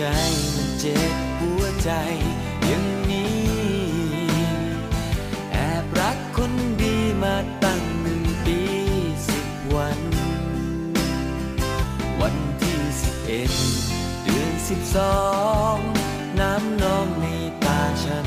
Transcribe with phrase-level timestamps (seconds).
[0.00, 0.06] ใจ
[0.56, 1.90] มันเจ็บหัวใจ
[2.66, 3.38] อย่างนี้
[5.52, 8.60] แอบรักคนดีมาตั้งหนึ่งปี
[9.28, 10.00] สิบวัน
[12.20, 13.52] วันที่สิบเอ็ด
[14.24, 15.18] เดือนสิบสอ
[15.74, 15.76] ง
[16.40, 17.26] น้ำนองใน
[17.64, 18.26] ตาฉัน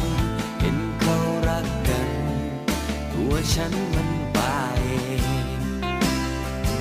[0.60, 1.18] เห็นเขา
[1.48, 2.10] รักกัน
[3.14, 4.84] ตัวฉันมันบาย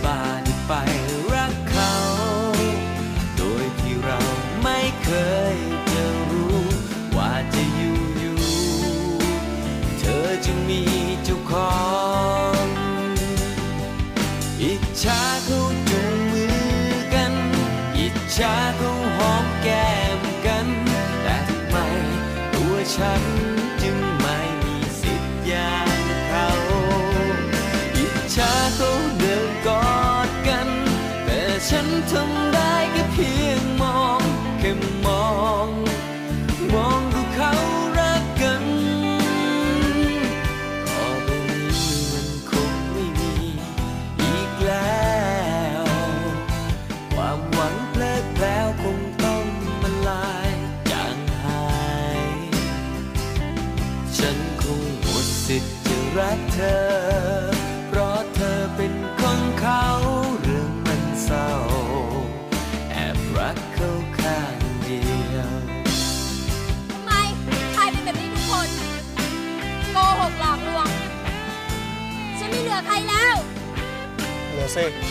[0.05, 0.73] บ้าดไป
[1.35, 1.60] รัก
[5.13, 5.17] เค
[5.57, 5.59] ย
[5.93, 6.61] จะรู้
[7.17, 8.39] ว่าจะอยู่อยู่
[9.99, 10.83] เธอจึงมี
[11.25, 11.79] เจ้าขอ
[12.63, 12.67] ง
[14.63, 17.33] อิจฉาเขาจุงมือกัน
[17.99, 20.67] อิจฉาเขาหอมแก้มกัน
[21.23, 21.77] แต่ทำไม
[22.55, 23.23] ตัวฉัน
[74.73, 75.10] เ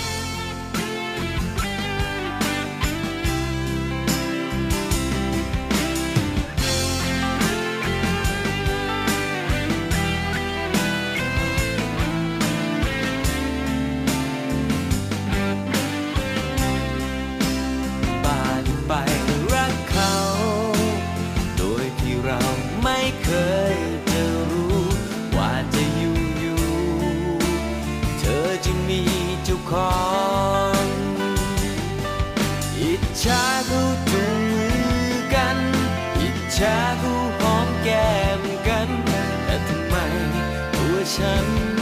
[41.20, 41.79] ฉัน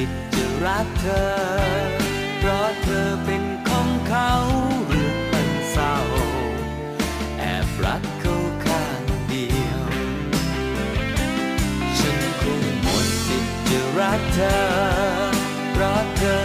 [0.00, 1.28] สิทธิ์จะรักเธอ
[2.38, 4.32] เพราะเธอเป็นของเขา
[4.86, 5.96] หรือมันเศร้า
[7.38, 9.84] แอบรักเขาข้างเดียว
[11.98, 14.60] ฉันคงหมดสิทธิ์จะรักเธอ
[15.72, 16.42] เพราะเธอ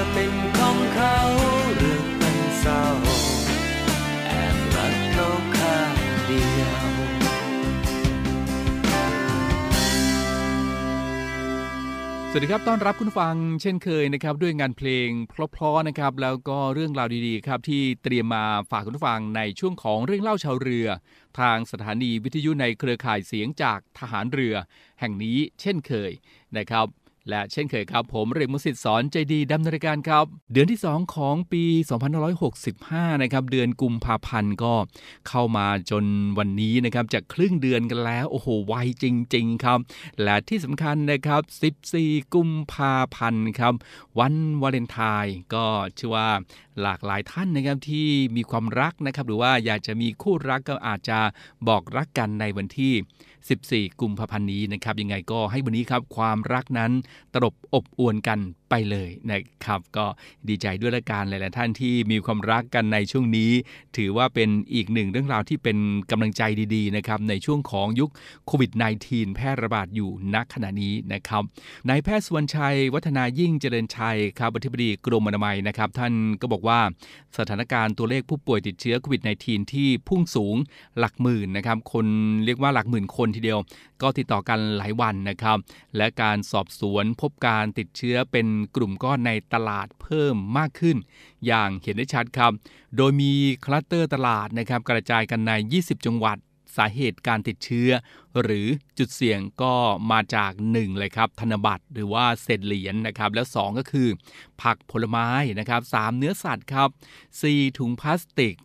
[12.34, 20.88] สวัสดีครับต้อนรับคุณฟังเช่นเคยนะครับด้วยงานเพลงเพราะๆนะครับแล้วก็เรื่องราวดีๆครับที่เตรียมมาฝากคุณฟังในช่วงของเรื่องเล่าชาวเรือ
[21.40, 24.56] ทางสถานีวิทยุในเครือข่ายเสียงจากทหารเรือ
[25.00, 26.12] แห่งนี้เช่นเคย
[26.58, 26.86] นะครับ
[27.30, 31.64] และเช่นเคยครับ ผมเรมุสิตสอนใจดีดำเนินรายการครับ เดือนที่ 2 ของปี
[32.44, 34.74] 2565 นะครับ เดือนกุมภาพันธ์ก็
[35.28, 36.06] เข้ามาจน
[36.38, 38.74] วันนี้นะครับจากครึ่งเดือนกันแล้ว โอ้โหไว
[39.04, 39.80] จริง ๆ ครับ
[40.24, 41.42] และที่สำคัญนะครับ
[41.92, 43.74] 14 กุมภาพันธ์ครับ
[44.20, 45.66] วันวาเลนไทน์ก็
[45.98, 46.30] ชื่อว่า
[46.82, 51.20] หลากหลายท่านนะครับที่มีความรักนะครับหรือว่าอยากจะมีคู่รักก็อาจจะ
[51.68, 56.92] บอกรักกันในวันที่ 14 กุมภาพันธ์นี้นะครับยังไงก็ให้วันนี้ครับความรักนั้น
[57.34, 58.40] ตลบอบอวนกัน
[58.72, 60.06] ไปเลยนะครับ ก็
[60.48, 63.52] ดีใจด้วยละกันหลาย ๆ ท่านที่มีความรักกันในช่วงนี้
[63.98, 65.78] ถือว่าเป็นอีกหนึ่งเรื่องราวที่เป็น
[66.12, 66.42] กำลังใจ
[66.76, 68.10] ดีๆนะครับในช่วงของยุค
[68.48, 68.72] โควิด
[69.04, 71.44] -19 แพร่ระบาดอยู่ณขณะนี้นะครับ
[71.90, 76.80] นายแพทย์สุวรรณชัย วัฒนายิ่งเจริญชัยครับอธิบดีกรมอนามัยนะครับ ท่านก็บอกว่า
[77.38, 80.56] สถานการณ์ตัวเลขผู้ป่วยติดเชื้อโควิด -19 ที่พุ่งสูง
[81.00, 82.06] หลักหมื่นนะครับ คน
[82.46, 83.60] เรียกว่าหลักหมื่นคนทีเดียว
[84.02, 85.58] ก็ติดต่อกันหลายวันนะครับ
[85.98, 90.98] และการสอบสวนพบการติดเชื้อเป็นกลุ่มก้อนในตลาดเพิ่มมากขึ้น
[91.46, 92.52] อย่างเห็นได้ชัดครับ
[92.98, 93.32] โดยมี
[93.66, 96.38] คลัสเตอร์ตลาดนะครับกระจายกันใน 20 จังหวัด
[96.78, 97.90] สาเหตุการติดเชื้อ
[98.42, 98.68] หรือ
[98.98, 99.74] จุดเสี่ยงก็
[100.12, 104.08] มาจาก 1 เลยครับ ธนบัตรหรือว่าเศษเหรียญนะครับ แล้ว 2 ก็คือ
[104.62, 105.28] ผักผลไม้
[105.60, 106.90] นะครับ3เนื้อสัตว์ครับ
[107.38, 108.56] 4 ถุงพลาสติก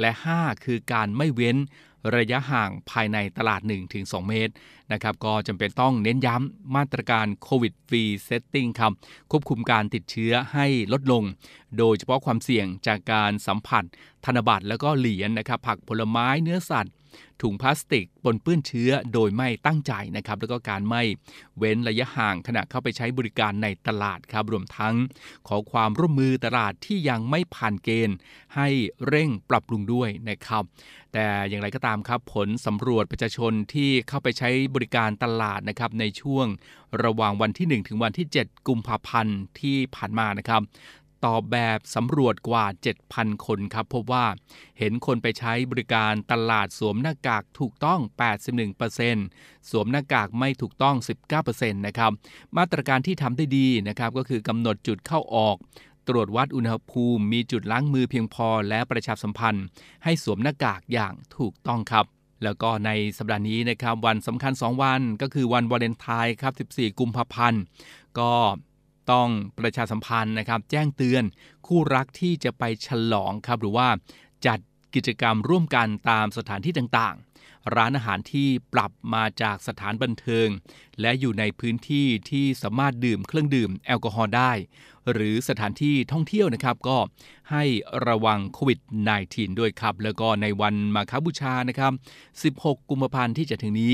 [0.00, 1.56] และ 5 คือการไม่เว้น
[2.16, 3.60] ระยะห่างภายในตลาด
[3.94, 4.52] 1-2 เมตร
[4.92, 8.92] นะครับก็จำเป็นต้องเน้นย้ำมาตรการ COVID Free Setting ครับ
[9.30, 11.22] ควบคุมการติดเชื้อให้ลดลง
[11.78, 13.84] โดยเฉพาะความเสี่ยงจากการสัมผัส
[14.24, 16.94] ธนบัตรแล้วก็เหรียญนะครับผักผลไม้เนื้อสัตว์
[17.42, 21.02] ถุงพลาสติกปนเปื้อนเชื้อโดยไม่ตั้งใจนะครับ แล้วก็การไม่
[21.58, 24.94] เว้นระยะห่างขณะเข้าไปใช้บริการในตลาดครับรวมทั้ง
[25.48, 28.16] ขอความร่วมมือตลาดที่ยังไม่ผ่านเกณฑ์
[28.56, 28.68] ให้
[29.06, 30.64] เร่งปรับปรุงด้วยนะครับ
[31.12, 36.46] แต่อย่างไรก็ตามครับ ผลสำรวจประชาชนที่เข้าไปใช้บริการตลาดนะครับในช่วง
[37.04, 40.62] ระหว่างวันที่ 1 ถึงวันที่ 7 กุมภาพันธ์ที่ผ่านมานะครับ
[41.24, 42.66] ตอบแบบสำรวจกว่า
[43.04, 44.26] 7,000 คนครับ พบว่า
[44.78, 48.00] เห็นคนไปใช้บริการตลาดสวมหน้ากากถูกต้อง
[48.84, 50.96] 81%สวมหน้ากากไม่ถูกต้อง
[51.36, 52.12] 19%นะครับ
[52.56, 55.56] มาตรการที่ทำได้ดีนะครับ ก็คือกำหนดจุดเข้าออก
[56.08, 59.64] ตรวจวัดอุณหภูมิ มีจุดล้างมือเพียงพอและประชาสัมพันธ์
[60.04, 62.06] ให้สวมหน้ากากอย่างถูกต้องครับ
[62.44, 67.62] แล้วก็ในสัปดาห์นี้นะครับ วันสำคัญ 2 วันก็คือวันวาเลนไทน์ครับ 14 กุมภาพันธ์
[68.18, 68.30] ก็
[69.12, 69.28] ต้อง
[69.58, 71.24] ประชาสัมพันธ์นะครับ แจ้งเตือน
[71.66, 73.88] คู่รักที่จะไปฉลองครับ หรือว่า
[74.46, 74.58] จัด
[74.94, 80.48] กิจกรรมร่วมกันตามสถานที่ต่างๆ ร้านอาหารที่ปรับมาจากสถานบันเทิง
[81.00, 84.52] และอยู่ในพื้นที่ที่สามารถดื่มเครื่องดื่มแอลกอฮอล์ได้
[85.12, 86.98] หรือสถานที่ท่องเที่ยวนะครับ ก็
[87.50, 87.64] ให้
[88.08, 88.78] ระวังโควิด
[89.18, 91.92] -19 ด้วยครับ แล้วก็ในวันมาคบูชานะครับ
[92.44, 93.92] 16 กุมภาพันธ์ที่จะถึงนี้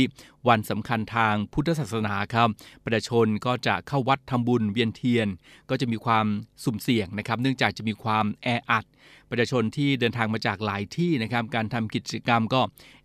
[0.48, 2.48] วันสำคัญทางพุทธศาสนาครับ
[2.84, 5.28] ประชาชนก็จะเข้าวัดทำบุญเวียนเทียน
[5.70, 6.26] ก็จะมีความ
[6.64, 8.84] สุ่มเสี่ยงนะครับ เนื่องจากจะมีความแออัด
[9.30, 12.60] ประชาชนที่เดินทางมาจากหลายที่นะครับ การทำกิจกรรมก็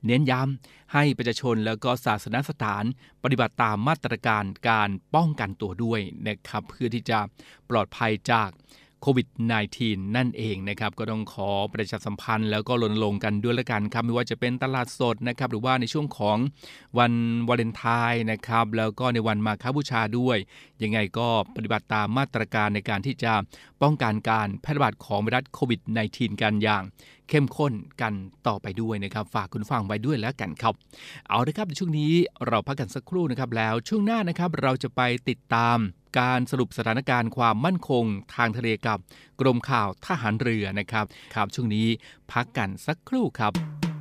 [0.06, 2.84] เน้นย้ำ ให้ประชาชนแล้วก็ศาสนสถาน
[3.24, 7.20] ปฏิบัติตามมาตรการการป้องกันตัวด้วยนะครับเพื่อที่จะ
[7.70, 8.50] ปลอดภัยจาก
[9.02, 9.28] โควิด
[9.72, 16.38] -19 นั่นเองนะครับ ก็ต้องขอประชาสัมพันธ์แล้วก็รณรงค์กันด้วยละกันครับ ไม่ว่าจะเป็นตลาดสดนะครับ หรือว่าในช่วงของ
[16.98, 17.14] วัน
[17.48, 20.38] วาเลนไทน์นะครับ แล้วก็ในวันมาคบูชาด้วย
[20.84, 23.34] ยังไงก็ปฏิบัติตามมาตรการในการที่จะ
[23.82, 25.82] ป้องกันการแพร่ระบาดของไวรัสโควิด
[26.12, 26.84] -19 กันอย่าง
[27.30, 28.14] เข้มข้นกัน
[28.48, 30.74] ต่อไปด้วยนะครับฝากคุณฟังไว้ด้วยแล้วกันครับ
[31.30, 32.14] เอาละครับในช่วงนี้
[32.48, 35.78] เราพักกันสักครู่นะครับแล้วช่วงหน้านะครับเราจะไปติดตาม
[36.20, 38.06] การสรุปสถานการณ์ความมั่นคง
[38.36, 38.98] ทางทะเลกับ
[39.42, 41.06] กรมข่าวทหารเรือนะครับ
[41.36, 41.88] ครับช่วงนี้
[42.32, 43.95] พักกันสักครู่ครับ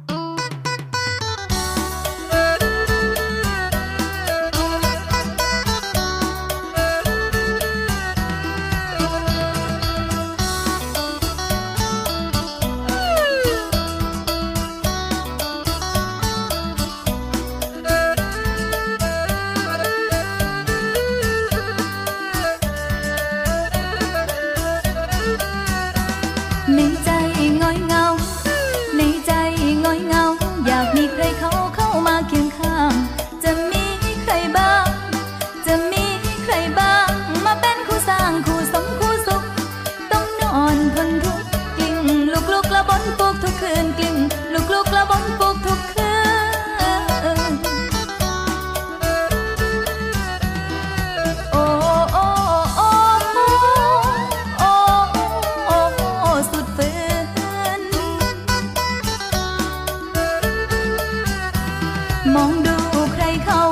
[63.44, 63.62] เขา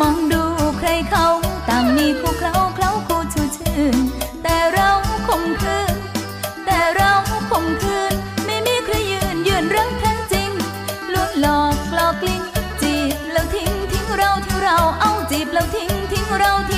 [0.00, 0.42] มองดู
[0.78, 1.26] ใครเขา
[1.68, 3.96] ต่างมีคู่เคล้าเคล้าคู่ชูชื่น
[4.42, 4.90] แต่เรา
[5.26, 5.94] คงคืน
[6.66, 7.12] แต่เรา
[7.50, 8.14] คงคืน
[8.46, 10.50] ไม่มีใครยืนยืนรักแท้จริง
[11.12, 12.42] ล้วนหลอกกลอกลิ้น
[12.82, 16.77] จีบแล้วทิ้งทิ้งเราทิ้งเราเอาจีบแล้วทิ้งทิ้งเราทิ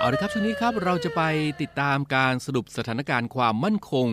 [0.00, 1.22] เอาละครับช่วงนี้ครับเราจะไป
[1.62, 4.08] ติดตามการสรุปสถานการณ์ความมั่นคง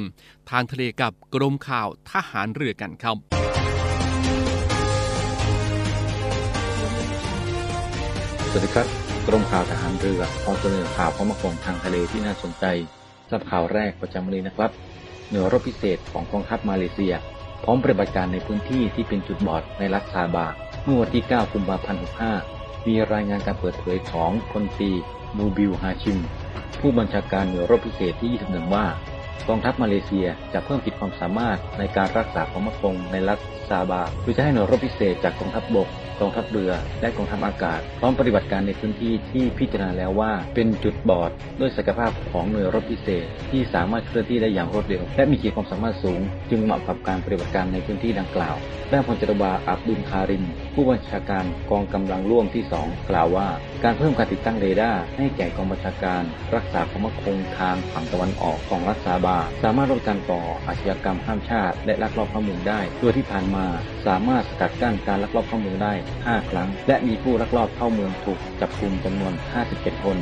[0.52, 3.18] ทางทะเลกับกรมข่าวทหารเรือกันครับ
[8.50, 8.88] สวัสดีครับ
[9.28, 12.66] กรมข่าวทหารเรือขอเสนอข่าวความมั่นคงทางทะเลที่น่าสนใจ
[13.28, 14.72] สำหรับข่าวแรกประจำวันนี้นะครับ
[15.30, 17.14] หน่วยรบพิเศษของกองทัพมาเลเซีย
[17.64, 20.48] พร้อมปฏิบัติการในพื้นที่ที่เป็นจุดบอดในรัฐซาบา
[20.84, 22.02] เมื่อวันที่ 9 กุมภาพันธ์
[22.44, 24.92] 65มีรายงานการเปิดเผยของพลตี
[25.38, 26.18] มูบิลฮาชิม
[26.80, 28.86] ผู้บัญชาการหน่วยรบพิเศษที่ 21 ว่า
[29.50, 33.40] กองทัพมาเลเซียจะเพิ่มขีดความสามารถในการรักษาความมั่นคงในรัฐ
[33.70, 35.90] ซาบาโดยจะให้หน่วยรบพิเศษจากกองทัพบก
[36.20, 48.56] กองทัพเรือ และกองทัพอากาศ พร้อมปฏิบัติการในพื้นที่ที่พิจารณาแล้วว่า เป็นจุดบอดด้วยศักยภาพของหน่วยรบพิเศษ ที่สามารถเคลื่อนที่ได้อย่างรวดเร็ว และมีขีดความสามารถสูง จึงเหมาะกับการปฏิบัติการในพื้นที่ดังกล่าว
[48.92, 53.48] ด้านพลจัตวาอับดุลคาริมผู้บัญชาการกองกำลังร่วมที่ 2 กล่าวว่า
[53.84, 56.24] การเพิ่มการติดตั้งเรดาร์ให้แก่กองบัญชาการ
[56.56, 63.66] รักษาความมั่นคงทางฝั่งตะวันออกของรัฐซาบา สามารถลดการก่ออาชญากรรมข้ามชาติ และลักลอบเข้าเมืองได้โดยที่ผ่านมา
[64.08, 69.34] สามารถสกัดกั้นการลักลอบเข้าเมืองได้ 5 ครั้ง และมีผู้ลักลอบเข้าเมืองถูกจับกุมจำนวน
[69.70, 70.18] 57 คน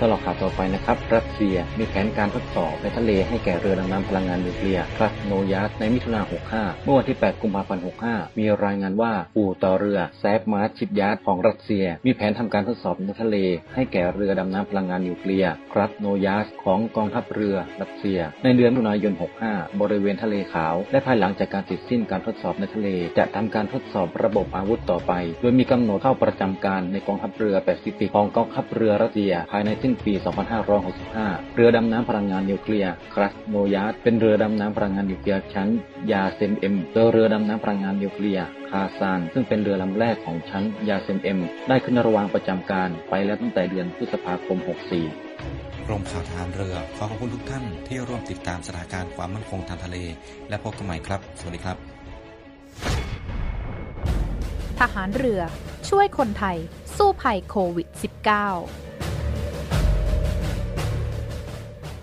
[0.00, 6.20] สำหรับข่าวต่อไปนะครับ รัสเซียมีแผนการทดสอบในทะเลให้แก่เรือดำน้ำพลังงานนิวเคลียร์คราสโนยาสก์ในมิถุนา
[6.54, 13.36] 65 เมื่อวันที่ 8 กุมภาพันธ์ 65 มีรายงานว่าอู่ต่อเรือ Sevmash Shipyard ของรัสเซีย มีแผนทำการทดสอบในทะเล
[13.74, 19.12] ให้แก่เรือดำน้ำพลังงานนิวเคลียร์คราสโนยาสก์ของกองทัพเรือรัสเซีย ในเดือนมิถุนายน
[19.46, 30.14] 65 บริเวณทะเลขาว และภายหลังจากการเสร็จสิ้นการทดสอบในทะเล จะทำการทดสอบระบบอาวุธต่อไป โดยมีกำหนดเข้าประจำการในกองทัพเรือแปซิฟิกของกองทัพเรือรัสเซียภายในสิ้นปี
[30.84, 35.68] 2565 เรือดำน้ำพลังงานนิวเคลียร์คราสโนยาสก์เป็นเรือดำน้ำพลังงานนิวเคลียร์ชั้น
[36.12, 44.58] ยาเซน M โดยเรือดำน้ำพลังงานนิวเคลียร์คาซาน ซึ่งเป็นเรือลำแรกของชั้นยาเซน M ได้ขึ้นระวางประจำการไปแล้วตั้งแต่เดือนพฤษภาคม
[45.22, 49.96] 64กรมข่าวทหารเรือขอขอบคุณทุกท่านที่ร่วมติดตามสถานการณ์ความมั่นคงทางทะเล
[50.48, 51.76] และพบกันใหม่ครับ สวัสดีครับ
[54.80, 55.40] ทหารเรือ
[55.88, 56.56] ช่วยคนไทย
[56.96, 58.93] สู้ภัยโควิด -19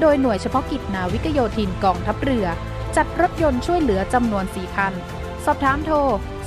[0.00, 2.46] โดยหน่วยเฉพาะกิจนาวิกโยธินกองทัพเรือ
[2.96, 4.92] จัดรถยนต์ช่วยเหลือจำนวน 4 คัน
[5.44, 5.96] สอบถามโทร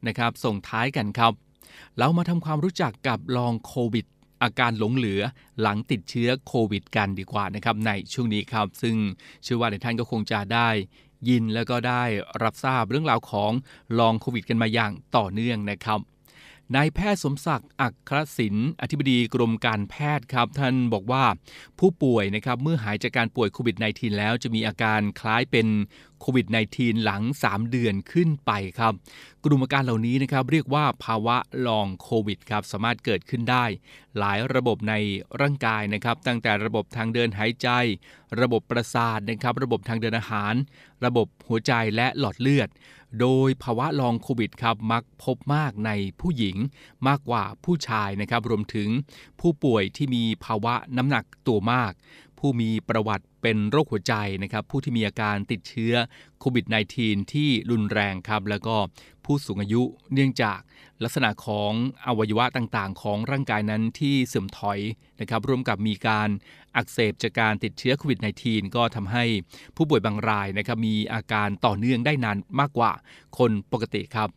[0.08, 1.34] นะครับ ส่งท้ายกันครับ
[1.98, 4.06] เรามาทำความรู้จักกับลองโควิด
[4.44, 5.22] อาการหลงเหลือ
[5.62, 8.96] หลังติดเชื้อโควิดกันดีกว่านะครับในช่วงนี้ครับ ซึ่ง
[9.44, 10.70] เชื่อว่าหลายท่านก็คงจะได้
[11.30, 12.04] ยินแล้วก็ได้
[12.44, 13.52] รับทราบเรื่องราวของ
[14.00, 16.00] ลองโควิดกันมาอย่างต่อเนื่องนะครับ
[16.76, 21.24] นายแพทย์สมศักดิ์อัครศิลป์อธิบดีกรมการแพทย์ครับ ท่านบอกว่า
[21.80, 25.68] ผู้ป่วยนะครับเมื่อหายจากการป่วยโควิด -19 แล้วจะมีอาการคล้ายเป็น
[26.22, 28.94] โควิด -19 หลัง 3 เดือนขึ้นไปครับ
[29.46, 33.66] กลุ่มอาการเหล่านี้นะครับเรียกว่าภาวะลองโควิดครับสามารถเกิดขึ้นได้
[34.18, 34.94] หลายระบบใน
[35.42, 37.70] ร่างกายนะครับ ตั้งแต่ระบบทางเดินหายใจ
[38.42, 40.54] ระบบประสาทนะครับ ระบบทางเดินอาหาร
[41.06, 42.70] ระบบหัวใจและหลอดเลือด
[43.20, 46.58] โดยภาวะลองโควิดครับมักพบมากในผู้หญิง
[47.08, 48.90] มากกว่าผู้ชายนะครับ รวมถึง
[49.40, 51.92] ผู้ป่วยที่มีภาวะน้ำหนักตัวมาก
[52.40, 55.94] ผู้มีประวัติ เป็นโรคหัวใจนะครับผู้ที่มีอาการติดเชื้อ
[56.40, 56.66] โควิด
[56.98, 58.76] -19 ที่รุนแรงครับแล้วก็
[59.26, 59.82] ผู้สูงอายุ
[60.14, 60.60] เนื่องจาก
[61.04, 61.72] ลักษณะของ
[62.08, 64.80] อวัยวะต่างๆ ของร่างกายนั้นที่เสื่อมถอย
[65.20, 66.30] นะครับร่วมกับมีการ
[66.76, 69.24] อักเสบจากการติดเชื้อโควิด -19 ก็ทำให้
[69.76, 72.92] ผู้ป่วยบางรายนะครับมีอาการต่อเนื่องได้นานมากกว่า
[73.38, 74.30] คนปกติครับ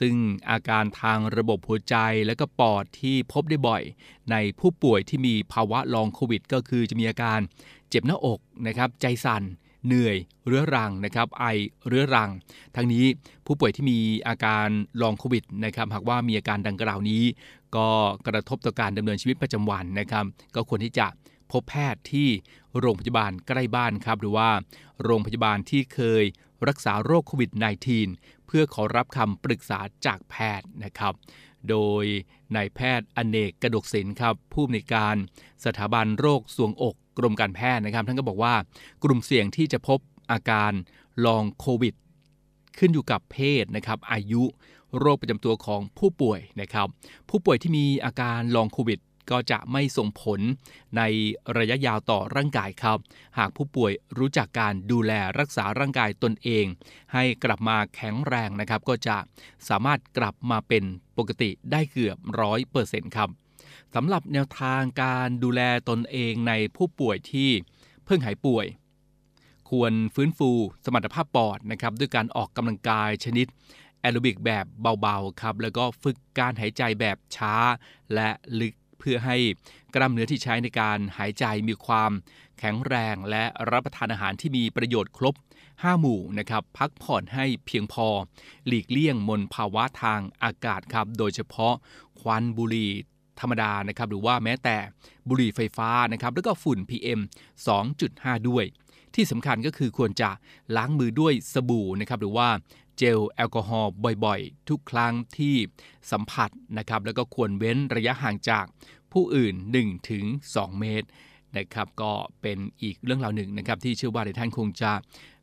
[0.00, 0.14] ซึ่ง
[0.50, 1.96] อาการทางระบบหัวใจ
[2.26, 3.82] และก็ปอดที่พบได้บ่อย
[4.30, 7.40] ในผู้ป่วยที่มีภาวะลองโควิด ก็คือจะมีอาการ
[7.90, 9.42] เจ็บหน้าอกนะครับใจสั่น
[9.86, 11.44] เหนื่อยเรื้อรังนะครับไอ
[11.86, 12.30] เรื้อรัง
[12.76, 13.04] ทั้งนี้
[13.46, 13.98] ผู้ป่วยที่มี
[14.28, 14.66] อาการ
[15.02, 17.22] ลองโควิดนะครับหากว่ามีอาการดังกล่าวนี้
[17.76, 17.88] ก็
[18.26, 20.24] กระทบต่อการดำเนินชีวิตประจำวันนะครับ
[20.54, 21.06] ก็ควรที่จะ
[21.52, 22.28] พบแพทย์ที่
[22.78, 24.50] โรงพยาบาลใกล้บ้านครับ หรือว่า
[25.02, 26.24] โรงพยาบาลที่เคย
[26.68, 27.50] รักษาโรคโควิด
[27.98, 31.12] -19 เพื่อขอรับคำปรึกษาจากแพทย์นะครับ
[31.70, 32.04] โดย
[32.56, 35.16] นายแพทย์อเนกกระดกศิลป์ครับผู้อำนวยการ
[35.64, 38.54] สถาบันโรคสวงอกกรมการแพทย์นะครับ ท่านก็บอกว่า
[39.04, 39.98] กลุ่มเสี่ยงที่จะพบ
[40.32, 40.72] อาการ
[41.26, 41.94] ลองโควิด
[42.78, 44.42] ขึ้นอยู่กับเพศนะครับ อายุ
[44.98, 46.88] โรคประจำตัวของผู้ป่วยนะครับ
[47.28, 50.40] ผู้ป่วยที่มีอาการลองโควิดก็จะไม่ส่งผล
[50.96, 51.02] ใน
[51.58, 52.98] ระยะยาวต่อร่างกายครับ
[53.38, 56.64] หากผู้ป่วยรู้จักการดูแลรักษาร่างกายตนเอง
[57.12, 59.16] ให้กลับมาแข็งแรงนะครับ ก็จะ
[59.68, 60.84] สามารถกลับมาเป็น
[61.20, 63.28] ปกติได้เกือบร้อยเปอร์เซ็นต์ครับ
[63.94, 67.50] สำหรับแนวทางการดูแลตนเองในผู้ป่วยที่
[68.04, 68.66] เพิ่งหายป่วย
[69.70, 70.50] ควรฟื้นฟู
[70.84, 73.46] สมรรถภาพปอดนะครับด้วยการออกกำลังกายชนิด
[74.00, 74.66] แอโรบิกแบบ
[75.00, 77.54] เบาๆครับแล้วก็ฝึกการหายใจแบบช้า
[78.14, 78.28] และ
[78.60, 79.36] ลึกเพื่อให้
[79.94, 82.10] กล้ามเนื้อที่ใช้ในการหายใจมีความ
[82.58, 85.34] แข็งแรงและรับประทานอาหารที่มีประโยชน์ครบ
[85.80, 88.06] 5 หมู่นะครับพักผ่อนให้เพียงพอ
[88.66, 91.74] หลีกเลี่ยงมลภาวะทางอากาศครับโดยเฉพาะ
[92.20, 92.90] ควันบุหรี่
[93.40, 94.76] ธรรมดานะครับหรือว่าแม้แต่
[95.28, 97.20] บุหรี่ไฟฟ้านะครับแล้วก็ฝุ่น PM
[97.84, 98.64] 2.5 ด้วย
[99.14, 100.30] ที่สำคัญก็คือควรจะ
[100.76, 102.48] ล้างมือด้วยสบู่นะครับหรือว่า
[102.96, 103.92] เจลแอลกอฮอล์
[104.24, 105.54] บ่อยๆ ทุกครั้งที่
[106.10, 108.64] สัมผัสนะครับแล้วก็ควรเว้นระยะห่างจาก
[109.12, 109.54] ผู้อื่น
[110.18, 111.08] 1-2 เมตร
[111.58, 112.12] นะครับก็
[112.42, 114.92] เป็นอีกเรื่องราวหนึ่งนะครับที่เชื่อว่าหลายท่านคงจะ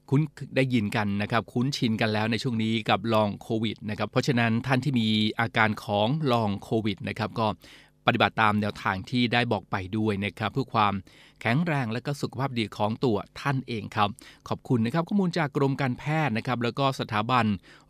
[0.09, 0.21] คุ้น
[0.55, 5.07] ได้ยินกันนะครับคุ้นชินกันแล้วในช่วงนี้กับลองโควิดนะครับเพราะฉะนั้นท่านที่มี
[5.39, 7.47] อาการของลองโควิดนะครับก็
[8.05, 10.93] ปฏิบัติตามแนวทางที่ได้บอกไปด้วยนะครับเพื่อความ
[11.41, 14.09] แข็งแรงและก็สุขภาพดีของตัวท่านเองครับ
[14.47, 17.45] ขอบคุณนะครับข้อมูลจากกรมการแพทย์นะครับแล้วก็สถาบัน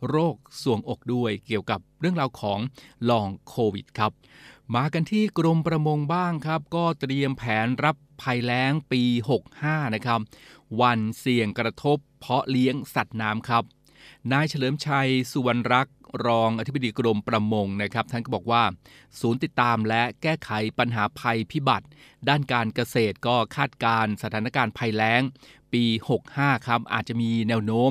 [0.08, 2.58] โรคสวงอกด้วยเกี่ยวกับเรื่องราวของ
[3.10, 4.12] ลองโควิดครับ
[4.74, 9.02] มากันที่กรมประมงบ้างครับ ก็เตรียมแผนรับภัยแล้งปี
[9.48, 10.20] 65 นะครับ
[10.80, 13.64] วันเสี่ยงกระทบ เพาะเลี้ยงสัตว์น้ำครับ
[14.32, 18.62] นายเฉลิมชัยสุวรรณรักษ์รองอธิบดีกรมประมงนะครับ ท่านก็บอกว่า
[19.20, 21.86] ศูนย์ติดตามและแก้ไขปัญหาภัยพิบัติ
[22.28, 25.22] ด้านการเกษตรก็คาดการสถานการณ์ภัยแล้ง
[25.72, 25.84] ปี
[26.26, 27.90] 65 ครับ อาจจะมีแนวโน้ม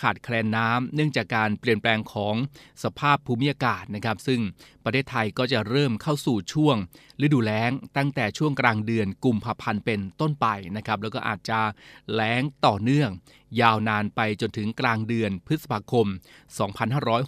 [0.00, 2.34] ขาดแคลนน้ำเนื่องจากการเปลี่ยนแปลงของ
[2.82, 4.40] สภาพภูมิอากาศนะครับ ซึ่ง
[4.84, 6.76] ประเทศไทยก็จะเริ่มเข้าสู่ช่วง
[7.24, 11.60] ฤดูแล้งตั้งแต่ช่วงกลางเดือนกุมภาพันธ์เป็นต้นไปนะครับ แล้วก็อาจจะ
[12.12, 13.10] แล้งต่อเนื่อง
[13.60, 16.06] ยาวนานไปจนถึงกลางเดือนพฤษภาคม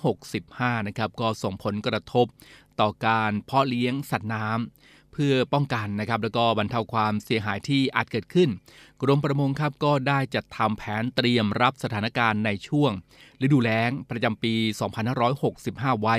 [0.03, 2.27] 2565 นะครับ ก็ส่งผลกระทบ
[2.81, 4.80] ต่อการเพาะเลี้ยงสัตว์น้ำ
[5.13, 8.49] เพื่อป้องกันนะครับแล้วก็บรรเทาความเสียหายที่อาจเกิดขึ้น
[9.03, 12.93] กรมประมงครับก็ได้จัดทำแผนเตรียมรับสถานการณ์ในช่วง
[13.43, 14.55] ฤดูแล้งประจำปี
[15.29, 16.17] 2565 ไว้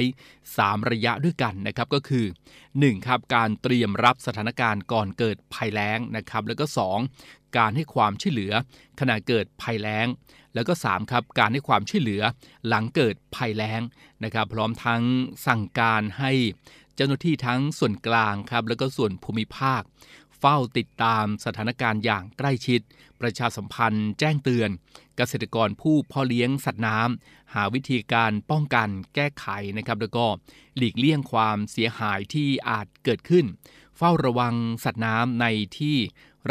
[0.47, 2.25] 3 ระยะด้วยกันนะครับก็คือ
[2.69, 3.07] 1.
[3.07, 6.65] ครับการเตรียมรับสถานการณ์ก่อนเกิดภัยแล้งนะครับแล้วก็
[7.11, 7.57] 2.
[7.57, 8.53] การให้ความช่วยเหลือ
[8.99, 10.07] ขณะเกิดภัยแล้ง
[10.53, 12.21] แล้วก็3ครับการให้ความช่วยเหลือ
[12.67, 13.81] หลังเกิดภัยแล้ง
[14.23, 15.01] นะครับพร้อมทั้ง
[15.47, 16.31] สั่งการให้
[16.95, 19.81] เจ้าหน้าที่ทั้งส่วนกลางครับแล้วก็ส่วนภูมิภาค
[20.39, 22.79] เฝ้าติดตามสถานการณ์อย่างใกล้ชิด
[23.21, 24.69] ประชาสัมพันธ์แจ้งเตือน
[25.17, 29.45] เกษตรกรผู้พาะเลี้ยงสัตว์น้ำหาวิธีการป้องกันแก้ไข
[29.77, 30.25] นะครับ แล้วก็
[30.77, 33.45] หลีกเลี่ยงความเสียหายที่อาจเกิดขึ้น
[33.97, 35.45] เฝ้าระวังสัตว์น้ำใน
[35.79, 35.97] ที่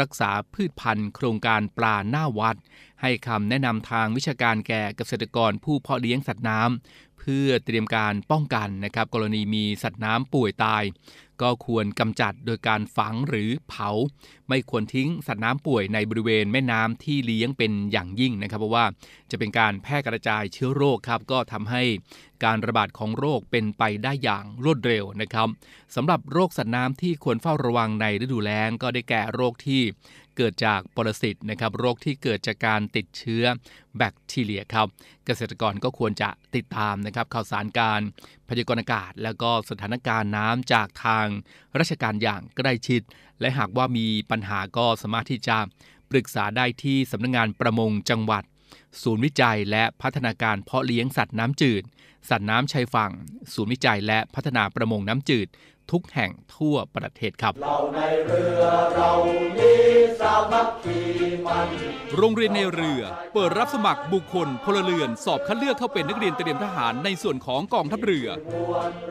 [0.01, 2.57] รักษาพืชพันธุ์ โครงการปลาหน้าวัด
[3.01, 10.83] ให้คำแนะนำทางวิชาการแก่เกษตรกรผู้เพาะเลี้ยงสัตว์น้ำ เพื่อเตรียมการป้องกันนะครับ กรณีมีสัตว์น้ำป่วยตาย
[11.41, 13.89] ก็ควรกำจัดโดยการฝังหรือเผา
[14.49, 18.85] ไม่ควรทิ้งสัตว์น้ำป่วยในบริเวณแม่น้ำที่เลี้ยงเป็นอย่างยิ่งนะครับ เพราะว่า
[19.31, 21.83] จะเป็นการแพร่กระจายเชื้อโรคครับก็ทำให้
[22.43, 25.47] การระบาดของโรคเป็นไปได้อย่างรวดเร็วนะครับ
[25.95, 29.81] สำหรับโรคสัตว์น้ำที่ควรเฝ้าระวังในฤดูแล้งก็ได้แก่โรคที่
[30.37, 33.43] เกิดจากปรสิตนะครับโรคที่เกิดจากการติดเชื้อ
[33.97, 34.87] แบคทีเรียครับ
[35.25, 38.01] เกษตรกรก็ควรจะติดตามนะครับข่าวสารการ
[38.49, 41.25] พยากรณ์อากาศ แล้วก็สถานการณ์น้ำจากทาง
[41.79, 43.01] ราชการอย่างใกล้ชิด
[43.41, 45.57] และหากว่ามีปัญหาก็สามารถที่จะ
[46.11, 48.43] ปรึกษาได้ที่สำนักงงานประมงจังหวัด
[49.01, 51.83] ศูนย์วิจัยและพัฒนาการเพาะเลี้ยงสัตว์น้ำจืด
[52.29, 53.11] สัตว์น้ำชายฝั่ง
[53.53, 55.47] ศูนย์วิจัยและพัฒนาประมงน้ำจืด
[55.91, 57.53] ทุกแห่งทั่วประเทศครับ
[62.17, 63.01] โรงเรียนในเรือ
[63.33, 68.27] เปิดรับสมัครบุคคลพลเรือน สอบคัดเลือกเข้าเป็นนักเรียนเตรียมทหารในส่วนของกองทัพเรือ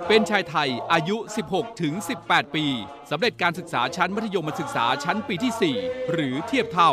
[0.08, 1.16] เป็นชายไทยอายุ
[1.50, 1.94] 16 ถึง
[2.24, 2.66] 18 ปี
[3.10, 6.92] สำเร็จการศึกษาชั้นมัธยมศึกษาชั้นปีที่ 4 หรือเทียบเท่า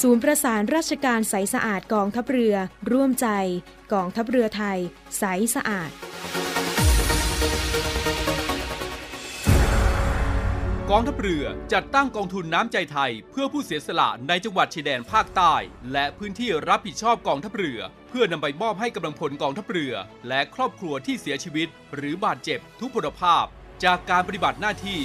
[0.00, 2.54] ศูนย์ประสานราชการใสสะอาดกองทัพเรือ
[2.92, 3.28] ร่วมใจ
[3.92, 4.78] กองทัพเรือไทย
[5.18, 5.90] ใสสะอาด
[10.90, 15.54] กองทัพเรือจัดตั้งกองทุนน้ำใจไทย เพื่อผู้เสียสละในจังหวัดชายแดนภาคใต้
[15.92, 19.94] และพื้นที่รับผิดชอบกองทัพเรือ เพื่อนำไปมอบให้กำลังพลกองทัพเรือ
[20.28, 23.44] และครอบครัวที่เสียชีวิต หรือบาดเจ็บทุกพลภาพ
[23.84, 25.00] จากการปฏิบัติหน้าที่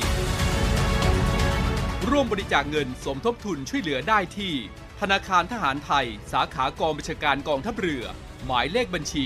[2.10, 4.54] ร่วมบริจาคเงินสมทบทุนช่วยเหลือได้ที่
[5.04, 8.04] ธนาคารทหารไทย สาขากองบัญชาการกองทัพเรือ
[8.46, 9.26] หมายเลขบัญชี